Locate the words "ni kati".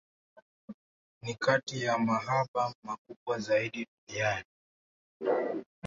1.21-1.81